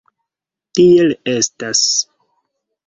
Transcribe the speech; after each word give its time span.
Tiel 0.79 1.15
estas. 1.35 1.87